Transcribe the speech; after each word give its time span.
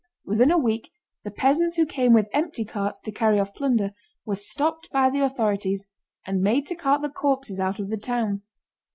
Within 0.25 0.49
a 0.49 0.57
week 0.57 0.89
the 1.23 1.29
peasants 1.29 1.75
who 1.75 1.85
came 1.85 2.11
with 2.11 2.25
empty 2.33 2.65
carts 2.65 2.99
to 3.01 3.11
carry 3.11 3.39
off 3.39 3.53
plunder 3.53 3.91
were 4.25 4.35
stopped 4.35 4.89
by 4.89 5.11
the 5.11 5.19
authorities 5.23 5.85
and 6.25 6.41
made 6.41 6.65
to 6.65 6.75
cart 6.75 7.03
the 7.03 7.09
corpses 7.09 7.59
out 7.59 7.77
of 7.77 7.91
the 7.91 7.97
town. 7.97 8.41